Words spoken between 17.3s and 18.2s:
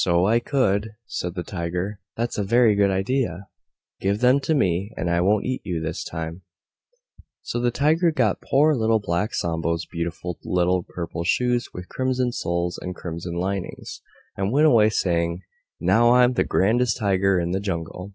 in the Jungle."